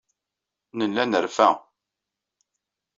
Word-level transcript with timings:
Nella 0.79 1.03
nerfa. 1.05 1.47